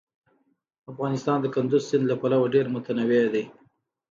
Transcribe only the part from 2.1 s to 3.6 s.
له پلوه ډېر متنوع دی.